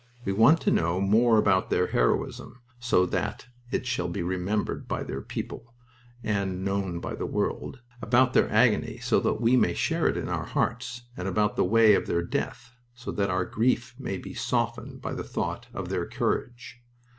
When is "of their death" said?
11.93-12.71